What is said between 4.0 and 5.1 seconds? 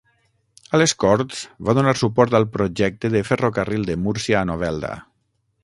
Múrcia a Novelda.